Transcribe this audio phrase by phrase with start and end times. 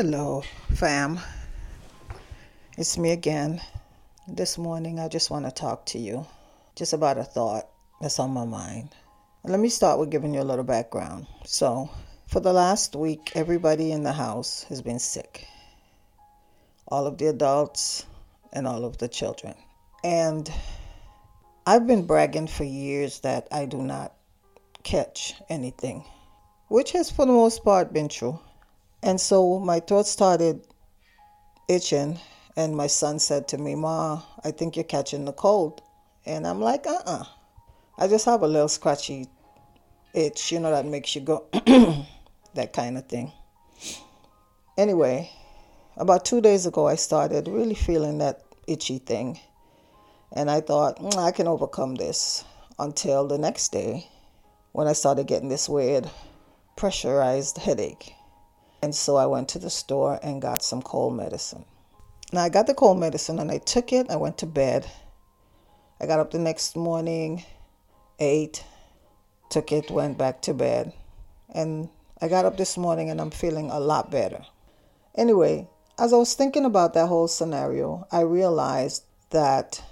[0.00, 0.44] Hello,
[0.76, 1.18] fam.
[2.76, 3.60] It's me again.
[4.28, 6.24] This morning, I just want to talk to you
[6.76, 7.68] just about a thought
[8.00, 8.90] that's on my mind.
[9.42, 11.26] Let me start with giving you a little background.
[11.44, 11.90] So,
[12.28, 15.48] for the last week, everybody in the house has been sick
[16.86, 18.06] all of the adults
[18.52, 19.56] and all of the children.
[20.04, 20.48] And
[21.66, 24.14] I've been bragging for years that I do not
[24.84, 26.04] catch anything,
[26.68, 28.38] which has for the most part been true.
[29.02, 30.66] And so my throat started
[31.68, 32.18] itching,
[32.56, 35.82] and my son said to me, Ma, I think you're catching the cold.
[36.26, 37.24] And I'm like, uh uh
[37.96, 39.26] I just have a little scratchy
[40.14, 41.46] itch, you know, that makes you go,
[42.54, 43.32] that kind of thing.
[44.76, 45.30] Anyway,
[45.96, 49.40] about two days ago, I started really feeling that itchy thing.
[50.32, 52.44] And I thought, mm, I can overcome this
[52.78, 54.06] until the next day
[54.72, 56.08] when I started getting this weird
[56.76, 58.14] pressurized headache.
[58.82, 61.64] And so I went to the store and got some cold medicine.
[62.32, 64.10] Now I got the cold medicine and I took it.
[64.10, 64.90] I went to bed.
[66.00, 67.44] I got up the next morning,
[68.18, 68.64] ate,
[69.50, 70.92] took it, went back to bed.
[71.52, 71.88] And
[72.20, 74.44] I got up this morning and I'm feeling a lot better.
[75.16, 79.82] Anyway, as I was thinking about that whole scenario, I realized that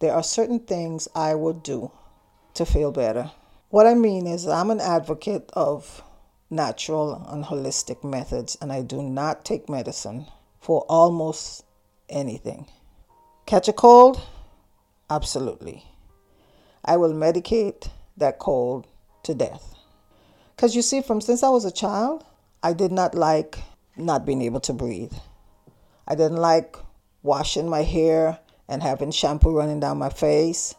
[0.00, 1.90] there are certain things I would do
[2.54, 3.30] to feel better.
[3.70, 6.02] What I mean is, I'm an advocate of
[6.54, 10.26] natural and holistic methods, and I do not take medicine
[10.60, 11.64] for almost
[12.08, 12.66] anything.
[13.46, 14.20] Catch a cold?
[15.10, 15.84] Absolutely.
[16.84, 18.86] I will medicate that cold
[19.24, 19.74] to death.
[20.54, 22.24] Because you see, from since I was a child,
[22.62, 23.58] I did not like
[23.96, 25.12] not being able to breathe.
[26.06, 26.76] I didn't like
[27.22, 30.74] washing my hair and having shampoo running down my face.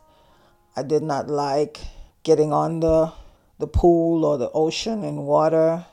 [0.75, 1.79] I did not like
[2.23, 3.11] getting on the
[3.57, 5.85] the pool or the ocean and water.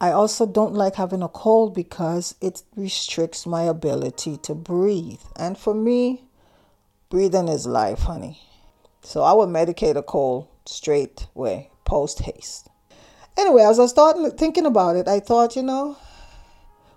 [0.00, 5.20] I also don't like having a cold because it restricts my ability to breathe.
[5.36, 6.24] And for me,
[7.10, 8.40] breathing is life, honey.
[9.02, 12.68] So I would medicate a cold straight away, post haste.
[13.36, 15.96] Anyway, as I started thinking about it, I thought, you know,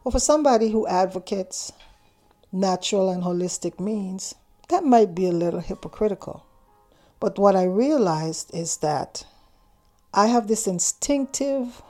[0.03, 1.72] well, for somebody who advocates
[2.51, 4.35] natural and holistic means,
[4.69, 6.46] that might be a little hypocritical.
[7.19, 9.25] But what I realized is that
[10.14, 11.82] I have this instinctive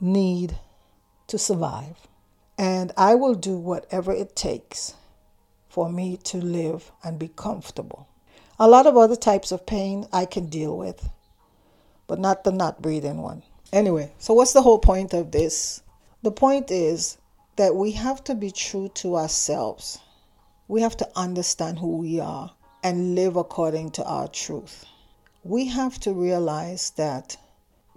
[0.00, 0.56] need
[1.26, 1.96] to survive.
[2.56, 4.94] And I will do whatever it takes
[5.68, 8.06] for me to live and be comfortable.
[8.60, 11.08] A lot of other types of pain I can deal with,
[12.06, 13.42] but not the not breathing one.
[13.72, 15.82] Anyway, so what's the whole point of this?
[16.22, 17.18] The point is
[17.56, 19.98] that we have to be true to ourselves.
[20.68, 22.52] We have to understand who we are
[22.82, 24.84] and live according to our truth.
[25.42, 27.36] We have to realize that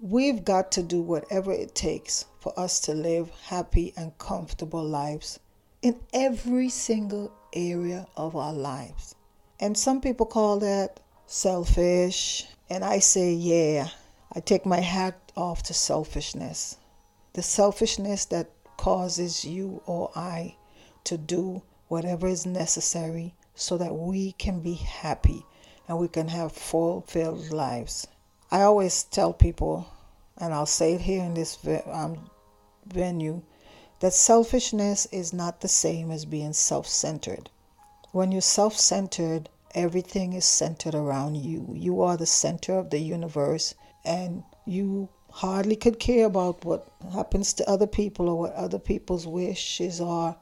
[0.04, 5.40] We've got to do whatever it takes for us to live happy and comfortable lives
[5.84, 9.14] in every single area of our lives.
[9.60, 12.48] And some people call that selfish.
[12.68, 13.90] And I say, yeah,
[14.34, 16.78] I take my hat off to selfishness.
[17.34, 20.56] The selfishness that causes you or I
[21.04, 25.46] to do whatever is necessary so that we can be happy
[25.88, 28.08] and we can have fulfilled lives.
[28.54, 29.88] I always tell people,
[30.38, 31.58] and I'll say it here in this
[31.90, 32.30] um,
[32.86, 33.44] venue,
[34.02, 37.50] that selfishness is not the same as being self centered.
[38.12, 41.74] When you're self centered, everything is centered around you.
[41.74, 43.74] You are the center of the universe,
[44.04, 49.26] and you hardly could care about what happens to other people or what other people's
[49.26, 50.36] wishes are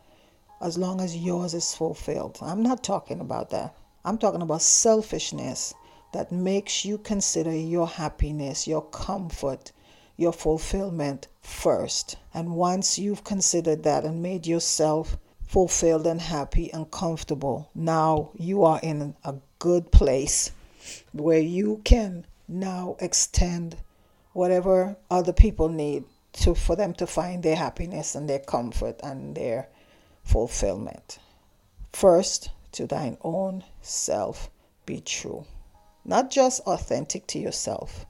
[0.59, 2.39] as long as yours is fulfilled.
[2.41, 3.75] I'm not talking about that.
[4.03, 5.75] I'm talking about selfishness
[6.11, 9.71] that makes you consider your happiness, your comfort,
[10.17, 12.17] your fulfillment first.
[12.33, 18.63] And once you've considered that and made yourself fulfilled and happy and comfortable, now you
[18.63, 20.51] are in a good place
[21.11, 23.77] where you can now extend
[24.33, 26.03] whatever other people need
[26.33, 29.67] to for them to find their happiness and their comfort and their
[30.23, 31.19] fulfillment.
[31.93, 34.49] First, to thine own self
[34.85, 35.45] be true.
[36.05, 38.05] Not just authentic to yourself,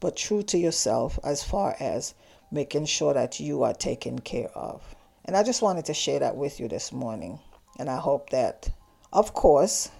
[0.00, 2.14] but true to yourself as far as
[2.50, 4.94] making sure that you are taken care of.
[5.24, 7.38] And I just wanted to share that with you this morning.
[7.78, 8.68] And I hope that,
[9.12, 9.90] of course,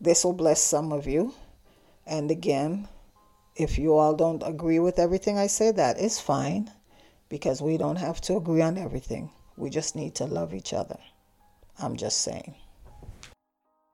[0.00, 1.34] this will bless some of you.
[2.06, 2.88] And again,
[3.56, 6.70] if you all don't agree with everything I say, that is fine
[7.28, 9.30] because we don't have to agree on everything.
[9.56, 10.98] We just need to love each other.
[11.78, 12.54] I'm just saying.